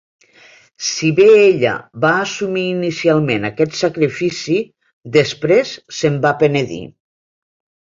[0.85, 1.73] Si bé ella
[2.07, 4.61] va assumir inicialment aquest sacrifici,
[5.21, 6.87] després se'n va penedir.